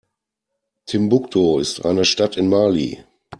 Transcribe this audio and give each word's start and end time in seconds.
Timbuktu 0.87 1.59
ist 1.59 1.85
eine 1.85 2.05
Stadt 2.05 2.35
in 2.35 2.49
Mali. 2.49 3.03